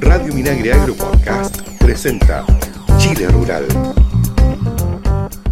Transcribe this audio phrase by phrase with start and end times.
[0.00, 2.44] Radio Minagre Agro Podcast presenta
[2.98, 4.09] Chile Rural.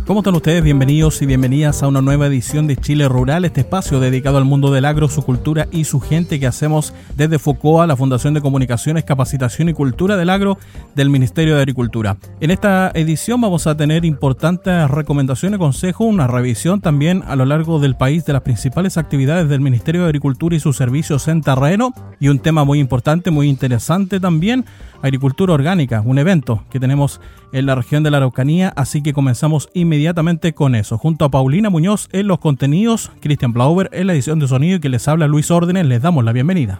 [0.08, 0.64] ¿Cómo están ustedes?
[0.64, 4.72] Bienvenidos y bienvenidas a una nueva edición de Chile Rural, este espacio dedicado al mundo
[4.72, 9.04] del agro, su cultura y su gente que hacemos desde FOCOA, la Fundación de Comunicaciones,
[9.04, 10.56] Capacitación y Cultura del Agro
[10.94, 12.16] del Ministerio de Agricultura.
[12.40, 17.78] En esta edición vamos a tener importantes recomendaciones, consejos, una revisión también a lo largo
[17.78, 21.92] del país de las principales actividades del Ministerio de Agricultura y sus servicios en terreno
[22.18, 24.64] y un tema muy importante, muy interesante también,
[25.02, 27.20] agricultura orgánica, un evento que tenemos
[27.52, 30.98] en la región de la Araucanía, así que comenzamos inmediatamente con eso.
[30.98, 34.80] Junto a Paulina Muñoz en los contenidos, Christian Blauber en la edición de sonido y
[34.80, 36.78] que les habla Luis Órdenes, les damos la bienvenida.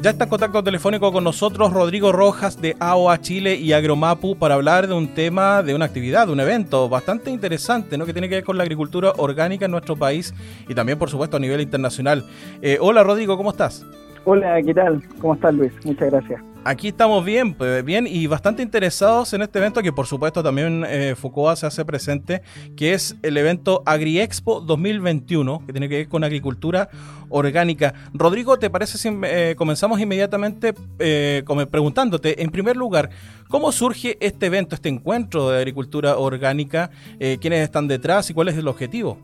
[0.00, 4.54] Ya está en contacto telefónico con nosotros Rodrigo Rojas de AOA Chile y Agromapu para
[4.54, 8.06] hablar de un tema, de una actividad, de un evento bastante interesante, ¿no?
[8.06, 10.32] Que tiene que ver con la agricultura orgánica en nuestro país
[10.68, 12.24] y también, por supuesto, a nivel internacional.
[12.62, 13.84] Eh, hola Rodrigo, ¿cómo estás?
[14.24, 15.02] Hola, ¿qué tal?
[15.20, 15.72] ¿Cómo estás Luis?
[15.84, 16.40] Muchas gracias.
[16.64, 20.84] Aquí estamos bien, pues, bien y bastante interesados en este evento que por supuesto también
[20.86, 22.42] eh, Foucault se hace presente,
[22.76, 26.90] que es el evento AgriExpo 2021, que tiene que ver con agricultura
[27.30, 27.94] orgánica.
[28.12, 33.10] Rodrigo, ¿te parece si eh, comenzamos inmediatamente eh, preguntándote, en primer lugar,
[33.48, 36.90] cómo surge este evento, este encuentro de agricultura orgánica?
[37.18, 39.18] Eh, ¿Quiénes están detrás y cuál es el objetivo?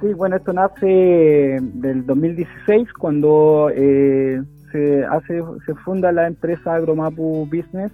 [0.00, 4.42] Sí, bueno, esto nace del 2016 cuando eh,
[4.72, 7.92] se hace, se funda la empresa Agromapu Business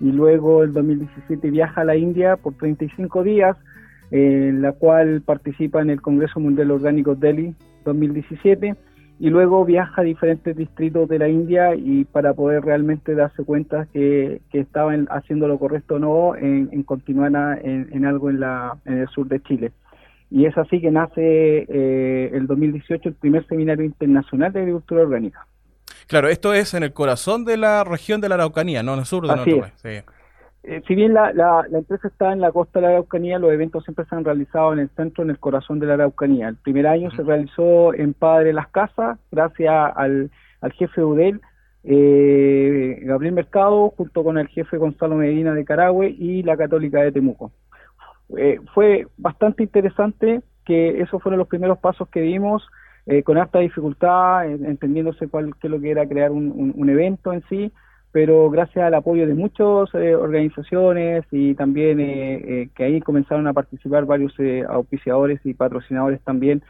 [0.00, 3.56] y luego el 2017 viaja a la India por 35 días,
[4.10, 7.54] en la cual participa en el Congreso Mundial Orgánico Delhi
[7.84, 8.76] 2017
[9.18, 13.86] y luego viaja a diferentes distritos de la India y para poder realmente darse cuenta
[13.92, 18.98] que, que estaban haciendo lo correcto o no en, continuar en, algo en, la, en
[18.98, 19.72] el sur de Chile.
[20.32, 25.46] Y es así que nace eh, el 2018 el primer seminario internacional de agricultura orgánica.
[26.06, 29.04] Claro, esto es en el corazón de la región de la Araucanía, no en el
[29.04, 30.04] sur de nuestro país.
[30.64, 33.84] Eh, si bien la, la, empresa está en la costa de la Araucanía, los eventos
[33.84, 36.48] siempre se han realizado en el centro, en el corazón de la Araucanía.
[36.48, 40.30] El primer año se realizó en Padre Las Casas, gracias al,
[40.62, 41.40] al jefe de UDEL,
[41.84, 47.12] eh, Gabriel Mercado, junto con el jefe Gonzalo Medina de Carahue y la Católica de
[47.12, 47.52] Temuco.
[48.36, 52.66] Eh, fue bastante interesante que esos fueron los primeros pasos que dimos
[53.04, 57.72] eh, con harta dificultad, entendiéndose cuál qué lo que era crear un, evento en sí,
[58.12, 63.54] pero gracias al apoyo de muchas eh, organizaciones y también eh, que ahí comenzaron a
[63.54, 64.34] participar varios
[64.68, 66.62] auspiciadores y patrocinadores también,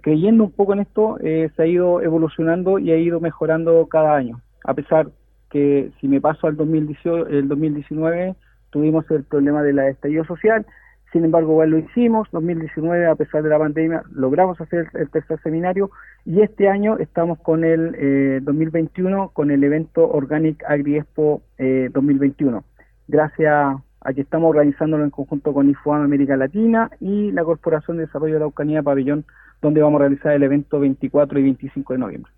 [0.00, 4.40] creyendo un poco en esto, se ha ido evolucionando y ha ido mejorando cada año,
[4.64, 5.08] a pesar
[5.50, 8.34] que si me paso al 2018, el 2019
[8.70, 10.64] tuvimos el problema de la estallido social,
[11.12, 15.40] sin embargo, igual lo hicimos, 2019, a pesar de la pandemia, logramos hacer el tercer
[15.42, 15.90] seminario
[16.26, 22.58] y este año estamos con el 2021, eh, con el evento Organic Agri Expo 2021.
[22.58, 22.62] Eh,
[23.08, 28.04] Gracias a que estamos organizándolo en conjunto con IFOAM América Latina y la Corporación de
[28.04, 29.24] Desarrollo de la Eucanía Pabellón,
[29.62, 32.32] donde vamos a realizar el evento 24 y 25 de noviembre.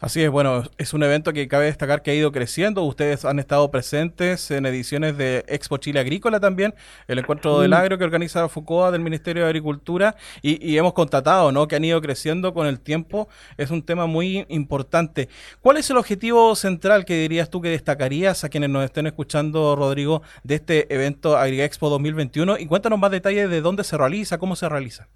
[0.00, 2.82] Así es, bueno, es un evento que cabe destacar que ha ido creciendo.
[2.82, 6.74] Ustedes han estado presentes en ediciones de Expo Chile Agrícola también,
[7.08, 11.68] el encuentro del agro que organiza FUCOA del Ministerio de Agricultura y, hemos constatado ¿no?
[11.68, 13.28] que han ido creciendo con el tiempo.
[13.56, 15.28] Es un tema muy importante.
[15.60, 19.76] ¿Cuál es el objetivo central que dirías tú que destacarías a quienes nos estén escuchando,
[19.76, 22.58] Rodrigo, de este evento AgriExpo 2021?
[22.58, 25.08] Y cuéntanos más detalles de dónde se realiza, cómo se realiza.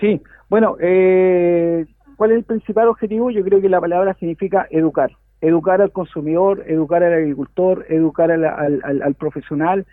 [0.00, 1.84] Sí, bueno, eh,
[2.20, 3.30] ¿Cuál es el principal objetivo?
[3.30, 5.10] Yo creo que la palabra significa educar.
[5.40, 9.86] Educar al consumidor, educar al agricultor, educar al, profesional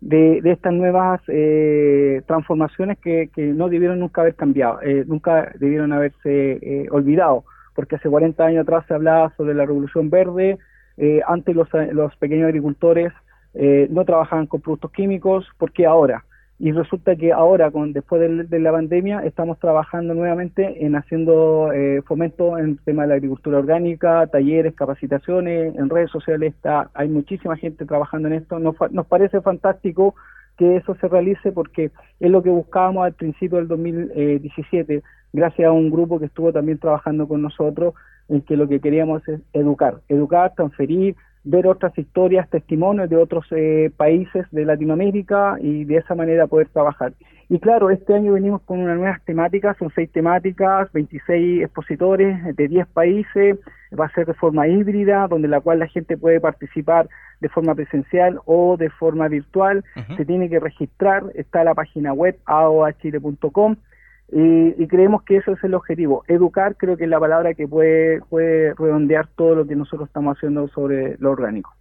[0.00, 6.58] de, estas nuevas eh, transformaciones que, no debieron nunca haber cambiado, eh, nunca debieron haberse
[6.60, 7.44] eh, olvidado,
[7.76, 10.58] porque hace 40 años atrás se hablaba sobre la revolución verde,
[11.28, 13.12] antes los, los pequeños agricultores
[13.54, 16.24] no trabajaban con productos químicos, ¿por qué ahora?
[16.60, 22.02] Y resulta que ahora, con después de, la pandemia, estamos trabajando nuevamente en haciendo eh,
[22.04, 27.08] fomento en el tema de la agricultura orgánica, talleres, capacitaciones, en redes sociales está, hay
[27.08, 28.58] muchísima gente trabajando en esto.
[28.58, 30.16] Nos, nos parece fantástico
[30.56, 35.72] que eso se realice porque es lo que buscábamos al principio del 2017, gracias a
[35.72, 37.94] un grupo que estuvo también trabajando con nosotros,
[38.28, 41.14] en que lo que queríamos es educar, educar, transferir,
[41.44, 46.68] ver otras historias, testimonios de otros eh, países de Latinoamérica y de esa manera poder
[46.68, 47.12] trabajar.
[47.50, 52.68] Y claro, este año venimos con unas nuevas temáticas, son seis temáticas, 26 expositores de
[52.68, 53.58] 10 países,
[53.98, 57.08] va a ser de forma híbrida, donde la cual la gente puede participar
[57.40, 59.82] de forma presencial o de forma virtual,
[60.16, 63.76] se tiene que registrar, está la página web aoachile.com
[64.30, 66.24] y, creemos que eso es el objetivo.
[66.28, 70.36] Educar creo que es la palabra que puede, puede redondear todo lo que nosotros estamos
[70.36, 71.77] haciendo sobre lo orgánico.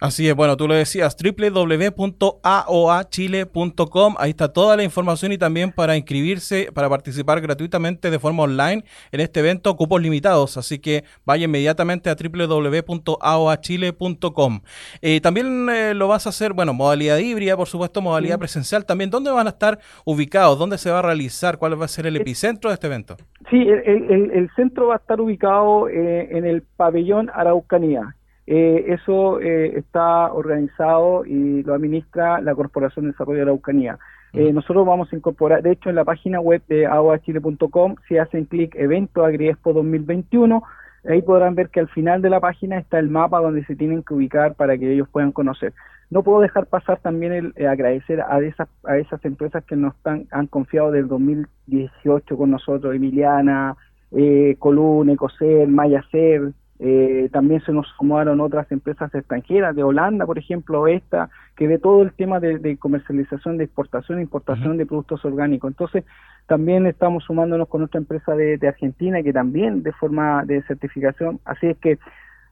[0.00, 5.96] Así es, bueno, tú lo decías, www.aoachile.com, ahí está toda la información y también para
[5.96, 11.44] inscribirse, para participar gratuitamente de forma online en este evento, cupos limitados, así que vaya
[11.44, 14.60] inmediatamente a www.aoachile.com.
[15.02, 19.10] Eh, también eh, lo vas a hacer, bueno, modalidad híbrida, por supuesto, modalidad presencial también.
[19.10, 20.58] ¿Dónde van a estar ubicados?
[20.58, 21.58] ¿Dónde se va a realizar?
[21.58, 23.16] ¿Cuál va a ser el epicentro de este evento?
[23.50, 28.14] Sí, el, centro va a estar ubicado eh, en el pabellón Araucanía,
[28.46, 33.98] eh, eso eh, está organizado y lo administra la Corporación de Desarrollo de la Araucanía.
[34.32, 38.46] Eh, nosotros vamos a incorporar, de hecho en la página web de aguachile.com, si hacen
[38.46, 40.62] clic evento Agriexpo 2021,
[41.08, 44.02] ahí podrán ver que al final de la página está el mapa donde se tienen
[44.02, 45.72] que ubicar para que ellos puedan conocer.
[46.10, 50.46] No puedo dejar pasar también el agradecer a esas, a esas empresas que nos han
[50.48, 53.76] confiado del 2018 con nosotros, Emiliana,
[54.12, 60.38] eh, Colún, Ecocel, Mayacer, eh, también se nos sumaron otras empresas extranjeras, de Holanda, por
[60.38, 65.24] ejemplo, esta, que ve todo el tema de, comercialización, de exportación e importación de productos
[65.24, 65.70] orgánicos.
[65.70, 66.04] Entonces,
[66.46, 71.38] también estamos sumándonos con otra empresa de, Argentina, que también de forma de certificación.
[71.44, 71.98] Así es que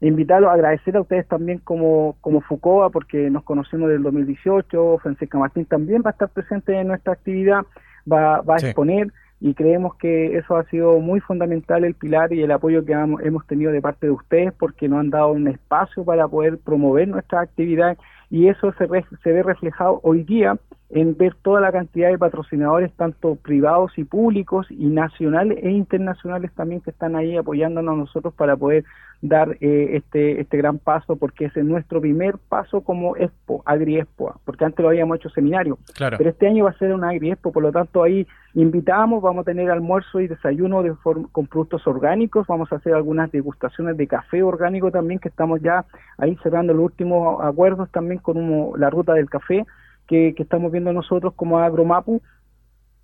[0.01, 5.65] invitarlos, agradecer a ustedes también como, como FUCOA, porque nos conocemos del 2018, Francisca Martín
[5.65, 7.63] también va a estar presente en nuestra actividad,
[8.11, 9.13] va, va a exponer
[9.45, 13.45] y creemos que eso ha sido muy fundamental el pilar y el apoyo que hemos
[13.49, 17.41] tenido de parte de ustedes porque nos han dado un espacio para poder promover nuestra
[17.41, 17.99] actividad
[18.31, 20.57] y eso se, se ve reflejado hoy día
[20.93, 26.53] en ver toda la cantidad de patrocinadores, tanto privados y públicos, y nacionales e internacionales
[26.55, 28.85] también que están ahí apoyándonos a nosotros para poder
[29.23, 34.39] dar eh, este, este gran paso, porque ese es nuestro primer paso como Expo, Agri-Expo,
[34.45, 37.63] porque antes lo habíamos hecho seminario, pero este año va a ser un Agri-Expo, por
[37.63, 40.93] lo tanto ahí invitamos, vamos a tener almuerzo y desayuno de
[41.31, 45.87] con productos orgánicos, vamos a hacer algunas degustaciones de café orgánico también, que estamos ya
[46.19, 49.65] ahí cerrando los últimos acuerdos también con la ruta del café,
[50.13, 52.21] que, estamos viendo nosotros como Agromapu.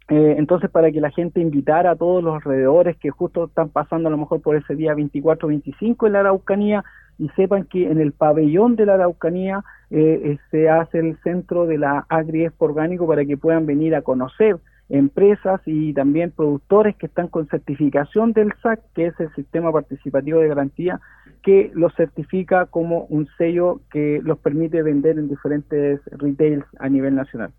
[0.09, 4.09] Eh, entonces, para que la gente invitara a todos los alrededores que justo están pasando
[4.09, 6.85] a lo mejor por ese día 24-25 en la Araucanía
[7.19, 11.67] y sepan que en el pabellón de la Araucanía eh, eh, se hace el centro
[11.67, 14.57] de la Agri Orgánico para que puedan venir a conocer
[14.89, 20.41] empresas y también productores que están con certificación del SAC, que es el Sistema Participativo
[20.41, 21.01] de Garantía,
[21.43, 27.15] que los certifica como un sello que los permite vender en diferentes retails a nivel
[27.15, 27.53] nacional.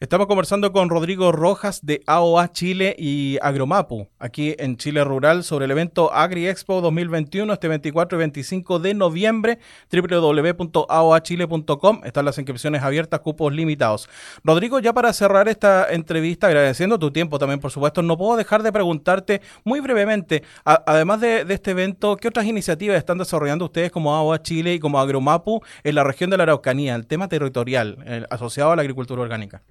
[0.00, 5.64] Estamos conversando con Rodrigo Rojas de AOA Chile y Agromapu, aquí en Chile Rural, sobre
[5.64, 9.58] el evento Agri Expo 2021, este 24 y 25 de noviembre,
[9.90, 12.00] www.aoachile.com.
[12.04, 14.08] Están las inscripciones abiertas, cupos limitados.
[14.44, 18.62] Rodrigo, ya para cerrar esta entrevista, agradeciendo tu tiempo también, por supuesto, no puedo dejar
[18.62, 24.14] de preguntarte muy brevemente, además de, este evento, ¿qué otras iniciativas están desarrollando ustedes como
[24.14, 28.70] AOA Chile y como Agromapu en la región de la Araucanía, el tema territorial asociado
[28.70, 29.64] a la agricultura orgánica?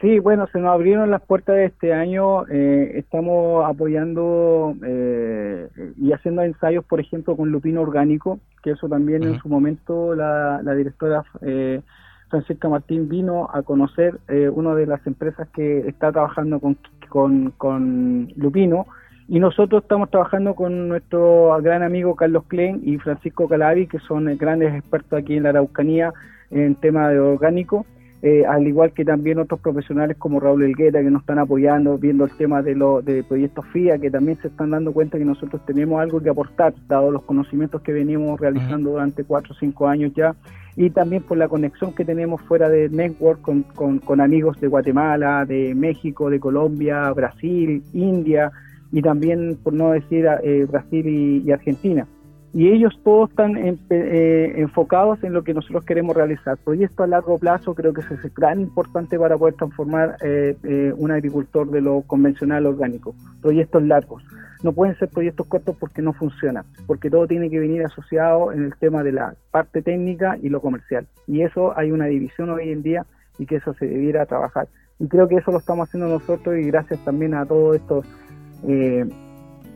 [0.00, 2.46] Sí, bueno, se nos abrieron las puertas de este año.
[2.48, 5.68] Eh, estamos apoyando eh,
[5.98, 10.62] y haciendo ensayos, por ejemplo, con lupino orgánico, que eso también en su momento la,
[10.74, 11.82] directora eh,
[12.30, 14.18] Francisca Martín vino a conocer
[14.52, 16.78] una de las empresas que está trabajando con,
[17.10, 18.86] con, con lupino.
[19.28, 24.34] Y nosotros estamos trabajando con nuestro gran amigo Carlos Klein y Francisco Calavi, que son
[24.38, 26.14] grandes expertos aquí en la Araucanía
[26.50, 27.84] en tema de orgánico
[28.22, 32.24] eh, al igual que también otros profesionales como Raúl Elgueta que nos están apoyando, viendo
[32.24, 35.64] el tema de, los de proyectos FIA, que también se están dando cuenta que nosotros
[35.64, 40.12] tenemos algo que aportar, dado los conocimientos que venimos realizando durante cuatro o cinco años
[40.14, 40.34] ya,
[40.76, 43.62] y también por la conexión que tenemos fuera de Network con,
[44.00, 48.52] con, amigos de Guatemala, de México, de Colombia, Brasil, India,
[48.92, 52.06] y también, por no decir, eh, Brasil y Argentina
[52.52, 56.58] y ellos todos están eh, enfocados en lo que nosotros queremos realizar.
[56.58, 61.12] Proyectos a largo plazo creo que es gran importante para poder transformar eh, eh, un
[61.12, 63.14] agricultor de lo convencional orgánico.
[63.40, 64.24] Proyectos largos.
[64.64, 68.64] No pueden ser proyectos cortos porque no funcionan, porque todo tiene que venir asociado en
[68.64, 71.06] el tema de la parte técnica y lo comercial.
[71.28, 73.06] Y eso hay una división hoy en día
[73.38, 74.66] y que eso se debiera trabajar.
[74.98, 78.04] Y creo que eso lo estamos haciendo nosotros y gracias también a todos estos...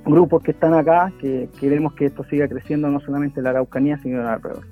[0.04, 3.98] Grupos que están acá, que queremos que esto siga creciendo no solamente en la Araucanía,
[4.02, 4.64] sino en alrededor.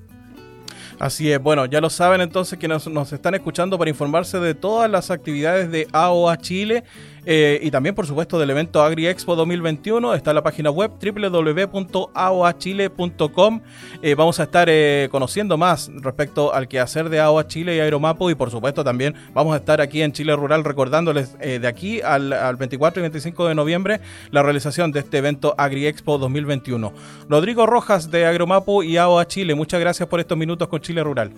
[0.98, 4.90] Así es, bueno, ya lo saben entonces que nos, están escuchando para informarse de todas
[4.90, 6.84] las actividades de AOA Chile
[7.24, 10.12] eh, y también, por supuesto, del evento AgriExpo 2021.
[10.14, 13.60] Está en la página web www.aoachile.com.
[14.02, 18.28] Eh, vamos a estar eh, conociendo más respecto al quehacer de AOA Chile y Aeromapo
[18.30, 22.32] y, por supuesto, también vamos a estar aquí en Chile Rural recordándoles de aquí al,
[22.32, 24.00] al 24 y 25 de noviembre
[24.30, 26.92] la realización de este evento AgriExpo 2021.
[27.28, 31.30] Rodrigo Rojas de Agromapo y AOA Chile, muchas gracias por estos minutos con Chile Rural.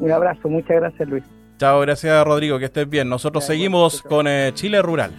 [0.00, 1.22] Un abrazo, muchas gracias Luis.
[1.58, 3.08] Chao, gracias Rodrigo, que estés bien.
[3.08, 5.12] Nosotros seguimos con eh, Chile Rural.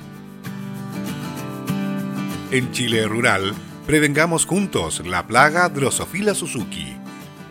[2.51, 3.53] En Chile Rural,
[3.85, 6.95] prevengamos juntos la plaga Drosophila Suzuki.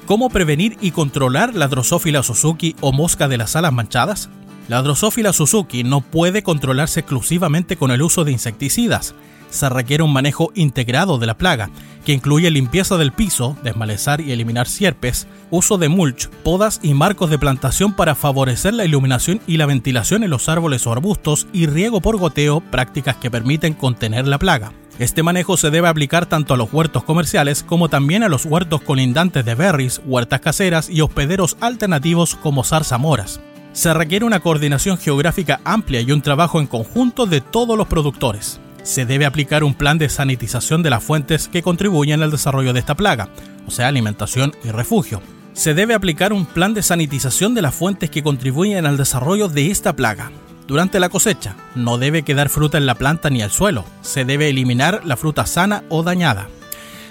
[0.06, 4.28] ¿Cómo prevenir y controlar la Drosophila Suzuki o mosca de las alas manchadas?
[4.68, 9.14] La Drosophila Suzuki no puede controlarse exclusivamente con el uso de insecticidas
[9.54, 11.70] se requiere un manejo integrado de la plaga,
[12.04, 17.30] que incluye limpieza del piso, desmalezar y eliminar sierpes, uso de mulch, podas y marcos
[17.30, 21.66] de plantación para favorecer la iluminación y la ventilación en los árboles o arbustos y
[21.66, 24.72] riego por goteo, prácticas que permiten contener la plaga.
[24.98, 28.82] Este manejo se debe aplicar tanto a los huertos comerciales como también a los huertos
[28.82, 33.40] colindantes de berries, huertas caseras y hospederos alternativos como zarzamoras.
[33.72, 38.60] Se requiere una coordinación geográfica amplia y un trabajo en conjunto de todos los productores
[38.84, 42.78] se debe aplicar un plan de sanitización de las fuentes que contribuyen al desarrollo de
[42.78, 43.30] esta plaga,
[43.66, 45.20] o sea, alimentación y refugio.
[45.54, 49.70] Se debe aplicar un plan de sanitización de las fuentes que contribuyen al desarrollo de
[49.70, 50.30] esta plaga.
[50.66, 54.48] Durante la cosecha, no debe quedar fruta en la planta ni el suelo, se debe
[54.48, 56.48] eliminar la fruta sana o dañada.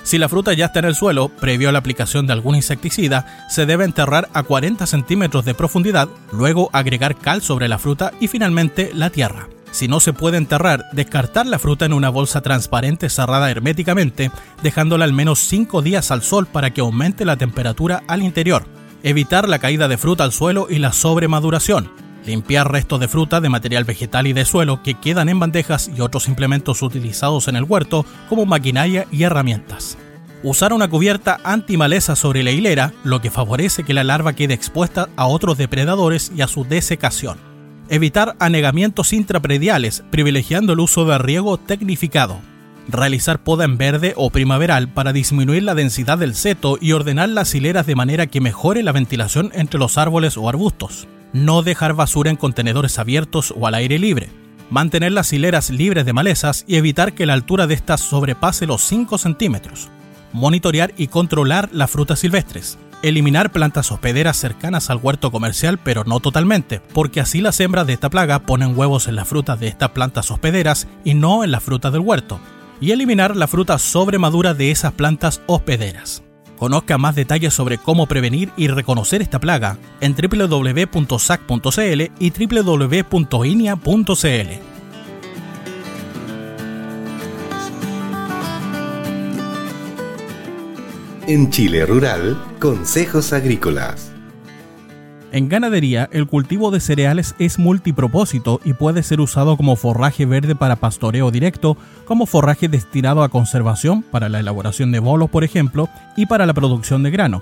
[0.04, 3.48] Si la fruta ya está en el suelo, previo a la aplicación de algún insecticida,
[3.50, 8.28] se debe enterrar a 40 centímetros de profundidad, luego agregar cal sobre la fruta y
[8.28, 9.48] finalmente la tierra.
[9.74, 14.30] Si no se puede enterrar, descartar la fruta en una bolsa transparente cerrada herméticamente,
[14.62, 18.68] dejándola al menos 5 días al sol para que aumente la temperatura al interior.
[19.02, 21.92] Evitar la caída de fruta al suelo y la sobremaduración.
[22.24, 26.02] Limpiar restos de fruta, de material vegetal y de suelo que quedan en bandejas y
[26.02, 29.98] otros implementos utilizados en el huerto como maquinaria y herramientas.
[30.44, 35.10] Usar una cubierta antimaleza sobre la hilera, lo que favorece que la larva quede expuesta
[35.16, 37.53] a otros depredadores y a su desecación.
[37.90, 42.40] Evitar anegamientos intraprediales, privilegiando el uso de riego tecnificado.
[42.88, 47.54] Realizar poda en verde o primaveral para disminuir la densidad del seto y ordenar las
[47.54, 51.08] hileras de manera que mejore la ventilación entre los árboles o arbustos.
[51.34, 54.30] No dejar basura en contenedores abiertos o al aire libre.
[54.70, 58.82] Mantener las hileras libres de malezas y evitar que la altura de estas sobrepase los
[58.82, 59.90] 5 centímetros.
[60.32, 66.20] Monitorear y controlar las frutas silvestres eliminar plantas hospederas cercanas al huerto comercial, pero no
[66.20, 69.90] totalmente, porque así las hembras de esta plaga ponen huevos en las frutas de estas
[69.90, 72.40] plantas hospederas y no en las frutas del huerto,
[72.82, 76.24] y eliminar la fruta sobremadura de esas plantas hospederas.
[76.58, 83.14] Conozca más detalles sobre cómo prevenir y reconocer esta plaga en www.sac.cl y www.inia.cl.
[91.26, 94.12] En Chile Rural, Consejos Agrícolas.
[95.32, 100.54] En ganadería, el cultivo de cereales es multipropósito y puede ser usado como forraje verde
[100.54, 105.88] para pastoreo directo, como forraje destinado a conservación, para la elaboración de bolos, por ejemplo,
[106.18, 107.42] y para la producción de grano.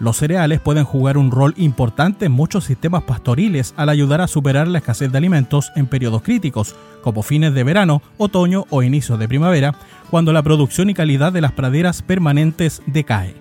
[0.00, 4.66] Los cereales pueden jugar un rol importante en muchos sistemas pastoriles al ayudar a superar
[4.66, 9.28] la escasez de alimentos en periodos críticos, como fines de verano, otoño o inicios de
[9.28, 9.74] primavera,
[10.10, 13.34] cuando la producción y calidad de las praderas permanentes decae.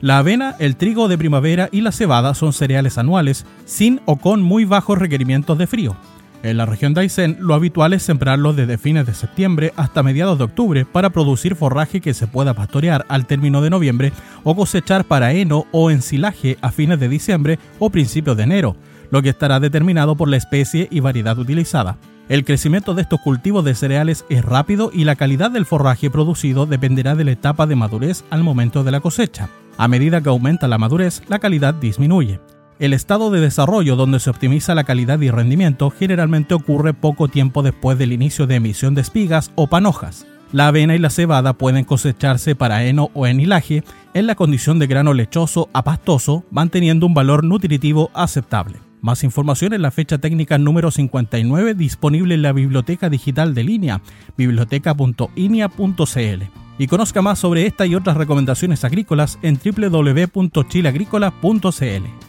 [0.00, 4.40] La avena, el trigo de primavera y la cebada son cereales anuales, sin o con
[4.40, 5.96] muy bajos requerimientos de frío.
[6.42, 10.38] En la región de Aysén, lo habitual es sembrarlos desde fines de septiembre hasta mediados
[10.38, 14.12] de octubre para producir forraje que se pueda pastorear al término de noviembre
[14.44, 18.76] o cosechar para heno o ensilaje a fines de diciembre o principios de enero,
[19.10, 21.96] lo que estará determinado por la especie y variedad utilizada.
[22.28, 26.66] El crecimiento de estos cultivos de cereales es rápido y la calidad del forraje producido
[26.66, 29.48] dependerá de la etapa de madurez al momento de la cosecha.
[29.78, 32.40] A medida que aumenta la madurez, la calidad disminuye.
[32.78, 37.62] El estado de desarrollo donde se optimiza la calidad y rendimiento generalmente ocurre poco tiempo
[37.62, 40.26] después del inicio de emisión de espigas o panojas.
[40.52, 44.86] La avena y la cebada pueden cosecharse para heno o enilaje en la condición de
[44.86, 48.78] grano lechoso a pastoso, manteniendo un valor nutritivo aceptable.
[49.00, 54.02] Más información en la fecha técnica número 59 disponible en la biblioteca digital de línea
[54.36, 56.42] biblioteca.inia.cl.
[56.78, 62.25] Y conozca más sobre esta y otras recomendaciones agrícolas en www.chileagrícola.cl.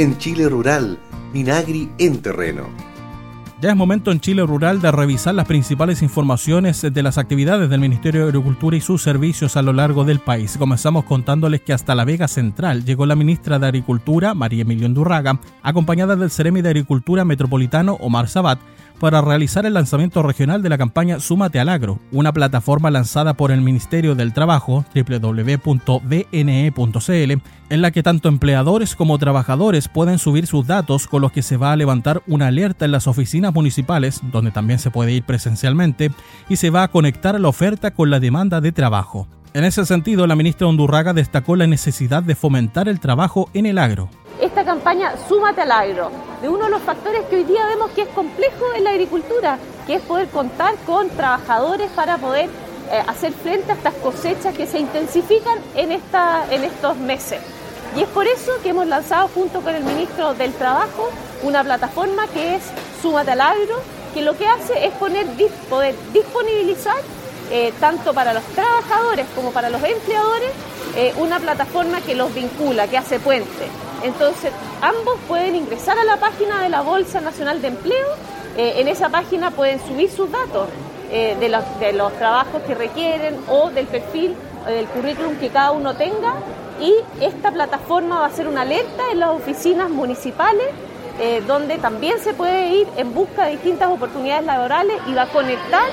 [0.00, 0.98] en Chile Rural,
[1.34, 2.62] Minagri en terreno.
[3.60, 7.80] Ya es momento en Chile Rural de revisar las principales informaciones de las actividades del
[7.80, 10.56] Ministerio de Agricultura y sus servicios a lo largo del país.
[10.56, 15.38] Comenzamos contándoles que hasta la Vega Central llegó la ministra de Agricultura, María Emilio Durraga,
[15.62, 18.58] acompañada del Ceremi de Agricultura Metropolitano, Omar Sabat,
[19.00, 23.50] para realizar el lanzamiento regional de la campaña Súmate al Agro, una plataforma lanzada por
[23.50, 25.82] el Ministerio del Trabajo, www.bne.cl,
[27.70, 31.56] en la que tanto empleadores como trabajadores pueden subir sus datos con los que se
[31.56, 36.10] va a levantar una alerta en las oficinas municipales, donde también se puede ir presencialmente,
[36.50, 39.26] y se va a conectar la oferta con la demanda de trabajo.
[39.54, 43.78] En ese sentido, la ministra Undurraga destacó la necesidad de fomentar el trabajo en el
[43.78, 47.90] agro esta campaña Súmate al agro, de uno de los factores que hoy día vemos
[47.90, 52.46] que es complejo en la agricultura, que es poder contar con trabajadores para poder
[52.90, 57.40] eh, hacer frente a estas cosechas que se intensifican en, esta, en estos meses.
[57.96, 61.10] Y es por eso que hemos lanzado junto con el ministro del Trabajo
[61.42, 62.62] una plataforma que es
[63.02, 63.76] Súmate al agro,
[64.14, 65.26] que lo que hace es poner,
[65.68, 66.96] poder disponibilizar
[67.50, 70.50] eh, tanto para los trabajadores como para los empleadores
[70.96, 73.68] eh, una plataforma que los vincula, que hace puente.
[74.02, 78.06] Entonces, ambos pueden ingresar a la página de la Bolsa Nacional de Empleo.
[78.56, 80.68] Eh, en esa página pueden subir sus datos
[81.10, 84.34] eh, de, los, de los trabajos que requieren o del perfil,
[84.66, 86.34] del currículum que cada uno tenga.
[86.80, 90.66] Y esta plataforma va a ser una alerta en las oficinas municipales
[91.46, 95.84] donde también se puede ir en busca de distintas oportunidades laborales y va a conectar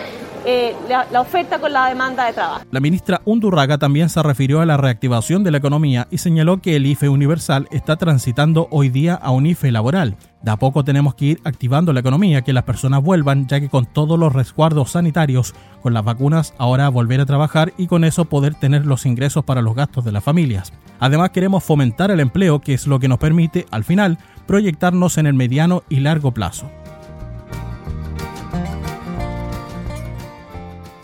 [0.49, 2.61] eh, la, oferta con la demanda de trabajo.
[2.71, 6.77] La ministra Undurraga también se refirió a la reactivación de la economía y señaló que
[6.77, 10.15] el IFE universal está transitando hoy día a un IFE laboral.
[10.41, 13.67] De a poco tenemos que ir activando la economía, que las personas vuelvan, ya que
[13.67, 18.23] con todos los resguardos sanitarios, con las vacunas, ahora volver a trabajar y con eso
[18.23, 20.71] poder tener los ingresos para los gastos de las familias.
[21.01, 25.27] Además queremos fomentar el empleo, que es lo que nos permite, al final, proyectarnos en
[25.27, 26.71] el mediano y largo plazo.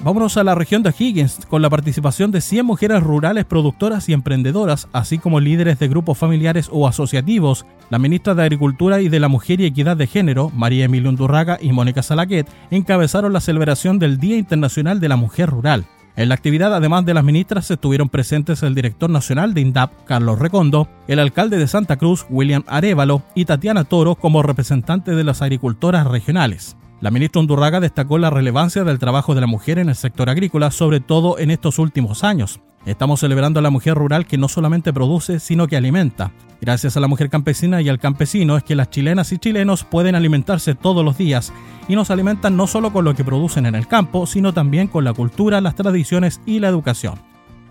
[0.03, 4.13] Vámonos a la región de Higgins con la participación de 100 mujeres rurales productoras y
[4.13, 7.65] emprendedoras, así como líderes de grupos familiares o asociativos.
[7.89, 11.57] La ministra de Agricultura y de la Mujer y Equidad de Género, María Emilia Undurraga
[11.61, 15.85] y Mónica Salaquet, encabezaron la celebración del Día Internacional de la Mujer Rural.
[16.17, 20.37] En la actividad, además de las ministras, estuvieron presentes el director nacional de INDAP, Carlos
[20.37, 25.41] Recondo, el alcalde de Santa Cruz, William Arevalo, y Tatiana Toro como representante de las
[25.41, 26.75] agricultoras regionales.
[27.03, 30.71] La ministra Undurraga destacó la relevancia del trabajo de la mujer en el sector agrícola,
[30.71, 32.61] sobre todo en estos últimos años.
[32.85, 36.31] Estamos celebrando a la mujer rural que no solamente produce, sino que alimenta.
[36.61, 40.15] Gracias a la mujer campesina y al campesino es que las chilenas y chilenos pueden
[40.15, 41.51] alimentarse todos los días
[41.89, 45.03] y nos alimentan no solo con lo que producen en el campo, sino también con
[45.03, 47.15] la cultura, las tradiciones y la educación.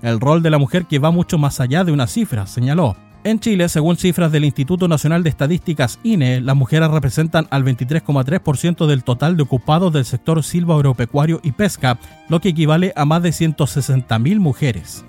[0.03, 2.99] El rol de la mujer que va mucho más allá de una cifra, señaló.
[3.25, 8.87] En Chile, según cifras del Instituto Nacional de Estadísticas INE, las mujeres representan al 23,3%
[8.87, 13.23] del total de ocupados del sector silva agropecuario y pesca, lo que equivale a más
[13.23, 15.05] de 160.000 mujeres.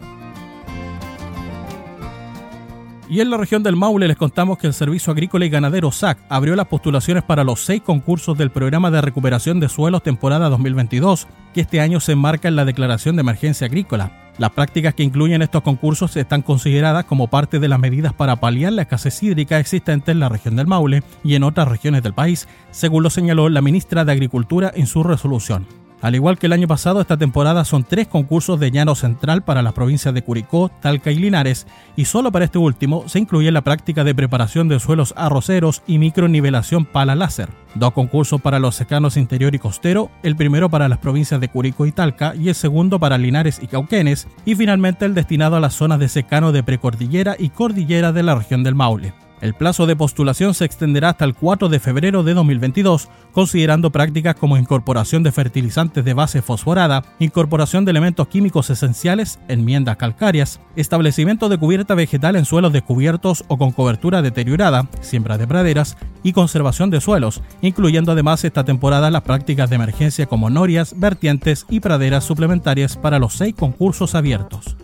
[3.10, 6.19] Y en la región del Maule les contamos que el Servicio Agrícola y Ganadero SAC
[6.30, 11.28] abrió las postulaciones para los seis concursos del Programa de Recuperación de Suelos temporada 2022,
[11.54, 14.23] que este año se enmarca en la Declaración de Emergencia Agrícola.
[14.38, 18.74] Las prácticas que incluyen estos concursos están consideradas como parte de las medidas para paliar
[18.74, 22.48] la escasez hídrica existente en la región del Maule y en otras regiones del país,
[22.72, 25.67] según lo señaló la ministra de Agricultura en su resolución.
[26.04, 29.62] Al igual que el año pasado, esta temporada son tres concursos de llano central para
[29.62, 33.62] las provincias de Curicó, Talca y Linares, y solo para este último se incluye la
[33.62, 37.48] práctica de preparación de suelos arroceros y micronivelación pala láser.
[37.76, 41.86] Dos concursos para los secanos interior y costero, el primero para las provincias de Curicó
[41.86, 45.74] y Talca y el segundo para Linares y Cauquenes, y finalmente el destinado a las
[45.74, 49.13] zonas de secano de precordillera y cordillera de la región del Maule.
[49.43, 54.36] El plazo de postulación se extenderá hasta el 4 de febrero de 2022, considerando prácticas
[54.36, 61.49] como incorporación de fertilizantes de base fosforada, incorporación de elementos químicos esenciales, enmiendas calcáreas, establecimiento
[61.49, 66.89] de cubierta vegetal en suelos descubiertos o con cobertura deteriorada, siembra de praderas y conservación
[66.89, 72.23] de suelos, incluyendo además esta temporada las prácticas de emergencia como norias, vertientes y praderas
[72.23, 74.77] suplementarias para los seis concursos abiertos.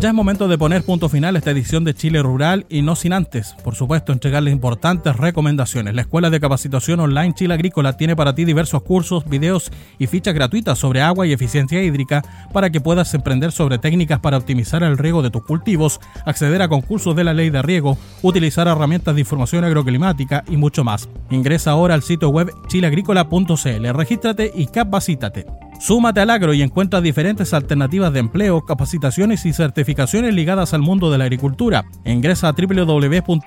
[0.00, 2.96] Ya es momento de poner punto final a esta edición de Chile Rural y no
[2.96, 5.94] sin antes, por supuesto, entregarles importantes recomendaciones.
[5.94, 10.32] La Escuela de Capacitación Online Chile Agrícola tiene para ti diversos cursos, videos y fichas
[10.32, 14.96] gratuitas sobre agua y eficiencia hídrica para que puedas emprender sobre técnicas para optimizar el
[14.96, 19.20] riego de tus cultivos, acceder a concursos de la ley de riego, utilizar herramientas de
[19.20, 21.10] información agroclimática y mucho más.
[21.28, 25.69] Ingresa ahora al sitio web chileagrícola.cl, regístrate y capacítate.
[25.80, 31.10] Súmate al agro y encuentra diferentes alternativas de empleo, capacitaciones y certificaciones ligadas al mundo
[31.10, 31.86] de la agricultura.
[32.04, 33.38] Ingresa a www.bne.cl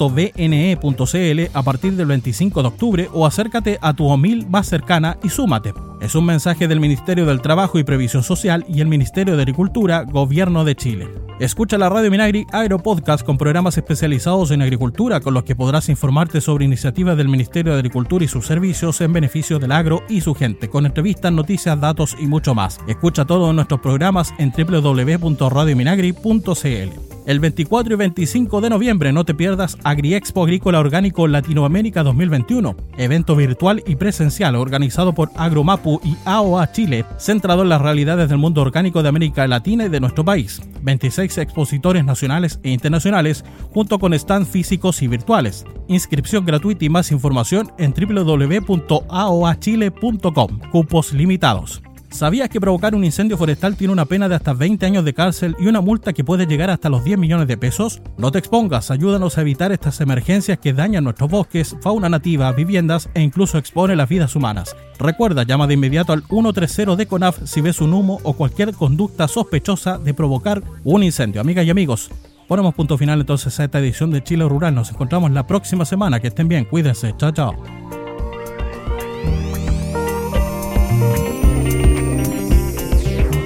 [1.54, 5.76] a partir del 25 de octubre o acércate a tu OMIL más cercana y súmate.
[6.04, 10.04] Es un mensaje del Ministerio del Trabajo y Previsión Social y el Ministerio de Agricultura,
[10.04, 11.08] Gobierno de Chile.
[11.40, 15.88] Escucha la Radio Minagri Agro Podcast con programas especializados en agricultura con los que podrás
[15.88, 20.20] informarte sobre iniciativas del Ministerio de Agricultura y sus servicios en beneficio del agro y
[20.20, 22.82] su gente, con entrevistas, noticias, datos y mucho más.
[22.86, 27.14] Escucha todos nuestros programas en www.radiominagri.cl.
[27.26, 33.38] El 24 y 25 de noviembre no te pierdas AgriExpo Agrícola Orgánico Latinoamérica 2021, evento
[33.38, 38.62] virtual y presencial organizado por Agromapu y AOA Chile, centrado en las realidades del mundo
[38.62, 40.62] orgánico de América Latina y de nuestro país.
[40.82, 45.66] 26 expositores nacionales e internacionales junto con stands físicos y virtuales.
[45.88, 50.60] Inscripción gratuita y más información en www.aoachile.com.
[50.72, 51.84] Cupos limitados.
[52.14, 55.56] ¿Sabías que provocar un incendio forestal tiene una pena de hasta 20 años de cárcel
[55.60, 58.04] y una multa que puede llegar hasta los 10 millones de pesos?
[58.20, 63.10] No te expongas, ayúdanos a evitar estas emergencias que dañan nuestros bosques, fauna nativa, viviendas
[63.16, 64.76] e incluso expone las vidas humanas.
[65.00, 69.28] Recuerda, llama de inmediato al 130 de CONAF si ves un humo o cualquier conducta
[69.28, 71.42] sospechosa de provocar un incendio.
[71.42, 72.12] Amigas y amigos,
[72.48, 74.76] ponemos punto final entonces a esta edición de Chile Rural.
[74.76, 76.20] Nos encontramos la próxima semana.
[76.20, 77.16] Que estén bien, cuídense.
[77.18, 78.03] Chao, chao.